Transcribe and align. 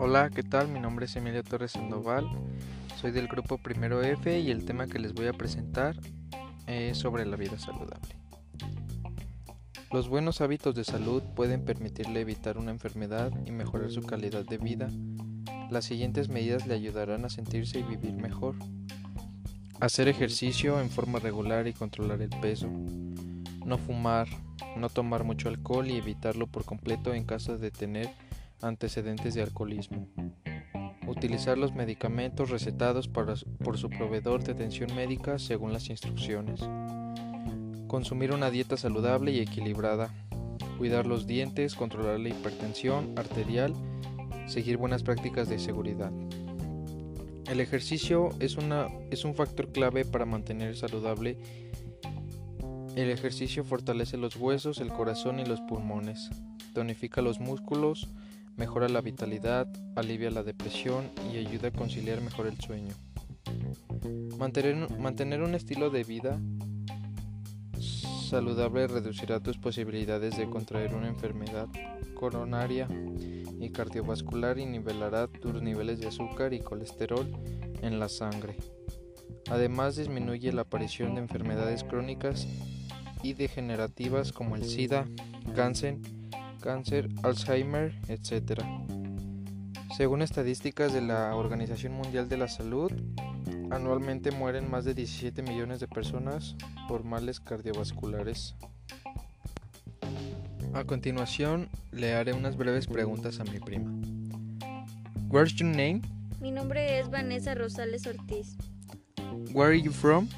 Hola, 0.00 0.30
¿qué 0.30 0.44
tal? 0.44 0.68
Mi 0.68 0.78
nombre 0.78 1.06
es 1.06 1.16
Emilio 1.16 1.42
Torres 1.42 1.72
Sandoval, 1.72 2.30
soy 3.00 3.10
del 3.10 3.26
grupo 3.26 3.58
Primero 3.58 4.00
F 4.00 4.38
y 4.38 4.52
el 4.52 4.64
tema 4.64 4.86
que 4.86 5.00
les 5.00 5.12
voy 5.12 5.26
a 5.26 5.32
presentar 5.32 5.96
es 6.68 6.98
sobre 6.98 7.26
la 7.26 7.34
vida 7.34 7.58
saludable. 7.58 8.14
Los 9.90 10.08
buenos 10.08 10.40
hábitos 10.40 10.76
de 10.76 10.84
salud 10.84 11.24
pueden 11.34 11.64
permitirle 11.64 12.20
evitar 12.20 12.58
una 12.58 12.70
enfermedad 12.70 13.32
y 13.44 13.50
mejorar 13.50 13.90
su 13.90 14.02
calidad 14.02 14.44
de 14.44 14.58
vida. 14.58 14.88
Las 15.68 15.86
siguientes 15.86 16.28
medidas 16.28 16.68
le 16.68 16.74
ayudarán 16.74 17.24
a 17.24 17.28
sentirse 17.28 17.80
y 17.80 17.82
vivir 17.82 18.12
mejor. 18.12 18.54
Hacer 19.80 20.06
ejercicio 20.06 20.80
en 20.80 20.90
forma 20.90 21.18
regular 21.18 21.66
y 21.66 21.72
controlar 21.72 22.22
el 22.22 22.30
peso. 22.40 22.70
No 23.66 23.78
fumar, 23.78 24.28
no 24.76 24.90
tomar 24.90 25.24
mucho 25.24 25.48
alcohol 25.48 25.88
y 25.90 25.96
evitarlo 25.96 26.46
por 26.46 26.64
completo 26.64 27.14
en 27.14 27.24
caso 27.24 27.58
de 27.58 27.72
tener 27.72 28.08
antecedentes 28.60 29.34
de 29.34 29.42
alcoholismo. 29.42 30.08
Utilizar 31.06 31.56
los 31.56 31.74
medicamentos 31.74 32.50
recetados 32.50 33.08
por 33.08 33.78
su 33.78 33.88
proveedor 33.88 34.44
de 34.44 34.52
atención 34.52 34.94
médica 34.94 35.38
según 35.38 35.72
las 35.72 35.88
instrucciones. 35.88 36.60
Consumir 37.86 38.32
una 38.32 38.50
dieta 38.50 38.76
saludable 38.76 39.32
y 39.32 39.40
equilibrada. 39.40 40.12
Cuidar 40.76 41.06
los 41.06 41.26
dientes, 41.26 41.74
controlar 41.74 42.20
la 42.20 42.28
hipertensión 42.28 43.14
arterial, 43.16 43.72
seguir 44.46 44.76
buenas 44.76 45.02
prácticas 45.02 45.48
de 45.48 45.58
seguridad. 45.58 46.12
El 47.50 47.60
ejercicio 47.60 48.28
es, 48.40 48.58
es 49.10 49.24
un 49.24 49.34
factor 49.34 49.72
clave 49.72 50.04
para 50.04 50.26
mantener 50.26 50.76
saludable. 50.76 51.38
El 52.94 53.10
ejercicio 53.10 53.64
fortalece 53.64 54.18
los 54.18 54.36
huesos, 54.36 54.80
el 54.80 54.88
corazón 54.88 55.40
y 55.40 55.46
los 55.46 55.60
pulmones, 55.62 56.30
tonifica 56.74 57.22
los 57.22 57.40
músculos, 57.40 58.08
mejora 58.58 58.88
la 58.88 59.00
vitalidad, 59.00 59.68
alivia 59.94 60.30
la 60.30 60.42
depresión 60.42 61.10
y 61.32 61.38
ayuda 61.38 61.68
a 61.68 61.70
conciliar 61.72 62.20
mejor 62.20 62.48
el 62.48 62.60
sueño. 62.60 62.92
Mantener, 64.36 65.42
un 65.42 65.54
estilo 65.54 65.90
de 65.90 66.04
vida 66.04 66.38
saludable 68.28 68.86
reducirá 68.88 69.40
tus 69.40 69.56
posibilidades 69.58 70.36
de 70.36 70.50
contraer 70.50 70.94
una 70.94 71.08
enfermedad 71.08 71.68
coronaria 72.14 72.88
y 73.60 73.70
cardiovascular 73.70 74.58
y 74.58 74.66
nivelará 74.66 75.28
tus 75.28 75.62
niveles 75.62 76.00
de 76.00 76.08
azúcar 76.08 76.52
y 76.52 76.60
colesterol 76.60 77.26
en 77.80 77.98
la 77.98 78.08
sangre. 78.08 78.56
Además 79.50 79.96
disminuye 79.96 80.52
la 80.52 80.62
aparición 80.62 81.14
de 81.14 81.22
enfermedades 81.22 81.84
crónicas 81.84 82.46
y 83.22 83.32
degenerativas 83.32 84.32
como 84.32 84.56
el 84.56 84.64
SIDA, 84.64 85.06
cáncer, 85.54 85.98
cáncer, 86.58 87.08
Alzheimer, 87.22 87.94
etc. 88.08 88.62
Según 89.96 90.22
estadísticas 90.22 90.92
de 90.92 91.00
la 91.00 91.34
Organización 91.34 91.94
Mundial 91.94 92.28
de 92.28 92.36
la 92.36 92.48
Salud, 92.48 92.92
Anualmente 93.70 94.30
mueren 94.30 94.70
más 94.70 94.86
de 94.86 94.94
17 94.94 95.42
millones 95.42 95.78
de 95.78 95.88
personas 95.88 96.56
por 96.88 97.04
males 97.04 97.38
cardiovasculares. 97.38 98.54
A 100.72 100.84
continuación, 100.84 101.68
le 101.92 102.14
haré 102.14 102.32
unas 102.32 102.56
breves 102.56 102.86
preguntas 102.86 103.40
a 103.40 103.44
mi 103.44 103.58
prima. 103.58 103.90
What's 105.28 105.54
your 105.56 105.68
name? 105.68 106.00
Mi 106.40 106.50
nombre 106.50 106.98
es 106.98 107.10
Vanessa 107.10 107.54
Rosales 107.54 108.06
Ortiz. 108.06 108.56
Where 109.52 109.68
are 109.68 109.80
you 109.80 109.92
from? 109.92 110.28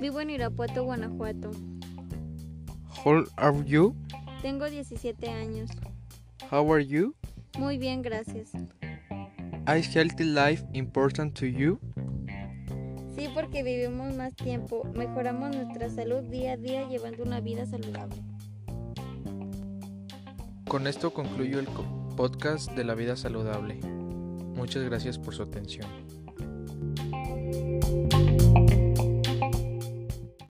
Vivo 0.00 0.20
en 0.20 0.30
Irapuato, 0.30 0.82
Guanajuato. 0.82 1.52
How 3.04 3.24
are 3.36 3.64
you? 3.64 3.94
Tengo 4.42 4.70
17 4.70 5.28
años. 5.28 5.70
How 6.50 6.72
are 6.72 6.86
you? 6.86 7.14
Muy 7.58 7.76
bien, 7.76 8.00
gracias. 8.00 8.52
Is 9.76 9.94
healthy 9.94 10.24
life 10.24 10.64
important 10.72 11.38
to 11.38 11.46
you? 11.46 11.78
Sí, 13.14 13.28
porque 13.34 13.62
vivimos 13.62 14.16
más 14.16 14.34
tiempo, 14.34 14.84
mejoramos 14.94 15.54
nuestra 15.54 15.90
salud 15.90 16.22
día 16.22 16.52
a 16.52 16.56
día 16.56 16.88
llevando 16.88 17.22
una 17.22 17.40
vida 17.40 17.66
saludable. 17.66 18.16
Con 20.66 20.86
esto 20.86 21.12
concluyo 21.12 21.58
el 21.58 21.68
podcast 22.16 22.72
de 22.72 22.84
la 22.84 22.94
vida 22.94 23.16
saludable. 23.16 23.78
Muchas 24.56 24.82
gracias 24.84 25.18
por 25.18 25.34
su 25.34 25.42
atención. 25.42 25.86